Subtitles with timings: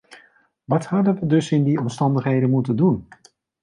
[0.63, 3.07] Wat hadden we dus in die omstandigheden moeten doen?